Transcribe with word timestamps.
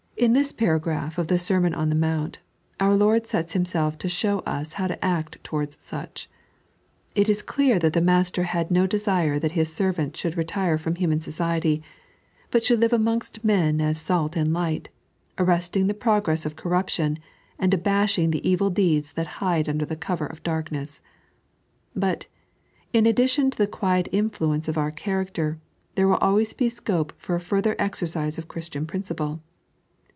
In 0.17 0.33
this 0.33 0.51
paragraph 0.51 1.17
of 1.17 1.29
the 1.29 1.39
Sermon 1.39 1.73
on 1.73 1.89
the 1.89 1.95
Mount, 1.95 2.37
our 2.79 2.93
Lord 2.93 3.25
sets 3.25 3.53
Himself 3.53 3.97
to 3.97 4.07
show 4.07 4.39
us 4.41 4.73
how 4.73 4.85
to 4.85 5.03
act 5.03 5.43
towards 5.43 5.79
such. 5.81 6.29
It 7.15 7.27
is 7.27 7.41
clear 7.41 7.79
that 7.79 7.93
the 7.93 8.01
Master 8.01 8.43
had 8.43 8.69
no 8.69 8.85
desire 8.85 9.39
that 9.39 9.53
His 9.53 9.73
servants 9.73 10.19
should 10.19 10.37
retire 10.37 10.77
from 10.77 10.93
humaa 10.97 11.23
society, 11.23 11.81
but 12.51 12.63
should 12.63 12.81
live 12.81 12.93
amongst 12.93 13.43
men 13.43 13.81
as 13.81 13.99
salt 13.99 14.35
and 14.35 14.53
light, 14.53 14.89
arresting 15.39 15.87
the 15.87 15.95
progress 15.95 16.45
of 16.45 16.55
corruption, 16.55 17.17
and 17.57 17.73
abashing 17.73 18.29
the 18.29 18.47
evil 18.47 18.69
deeds 18.69 19.13
that 19.13 19.25
hide 19.41 19.67
under 19.67 19.85
the 19.85 19.95
cover 19.95 20.27
of 20.27 20.43
darkness; 20.43 21.01
but, 21.95 22.27
in 22.93 23.07
addition 23.07 23.49
to 23.49 23.57
the 23.57 23.65
quiet 23.65 24.07
influence 24.11 24.67
of 24.67 24.77
our 24.77 24.91
cliaracter, 24.91 25.57
there 25.95 26.07
will 26.07 26.19
al^ys 26.19 26.55
be 26.55 26.69
scope 26.69 27.11
for 27.17 27.33
a 27.33 27.39
farther 27.39 27.75
exercise 27.79 28.37
of 28.37 28.47
Christian 28.47 28.85
principle. 28.85 29.41